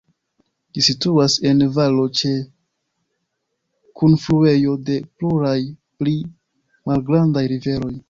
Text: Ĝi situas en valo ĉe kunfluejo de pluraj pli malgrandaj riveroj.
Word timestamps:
Ĝi 0.77 0.83
situas 0.85 1.35
en 1.49 1.61
valo 1.75 2.07
ĉe 2.21 2.31
kunfluejo 4.03 4.75
de 4.91 4.99
pluraj 5.15 5.57
pli 6.03 6.19
malgrandaj 6.91 7.51
riveroj. 7.57 7.97